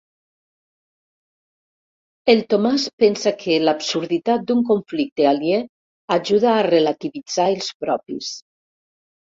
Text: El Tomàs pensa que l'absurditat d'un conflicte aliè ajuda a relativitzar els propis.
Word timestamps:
El 2.33 2.41
Tomàs 2.55 2.87
pensa 3.05 3.35
que 3.45 3.59
l'absurditat 3.67 4.49
d'un 4.49 4.67
conflicte 4.73 5.31
aliè 5.35 5.61
ajuda 6.21 6.57
a 6.59 6.69
relativitzar 6.73 7.51
els 7.59 7.75
propis. 7.87 8.37